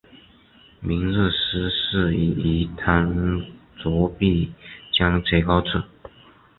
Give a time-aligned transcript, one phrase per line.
[0.79, 3.13] 明日书数语于堂
[3.83, 4.51] 侧壁
[4.91, 5.77] 间绝高处。